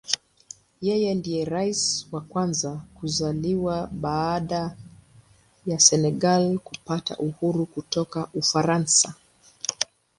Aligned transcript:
Yeye 0.87 1.11
ndiye 1.15 1.45
Rais 1.45 2.07
wa 2.11 2.21
kwanza 2.21 2.81
kuzaliwa 2.95 3.87
baada 3.91 4.77
ya 5.65 5.79
Senegal 5.79 6.59
kupata 6.59 7.17
uhuru 7.17 7.65
kutoka 7.65 8.27
Ufaransa. 8.33 9.13